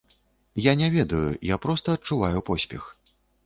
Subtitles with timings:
[0.63, 1.21] Я не ведаю,
[1.53, 2.93] я проста адчуваю поспех.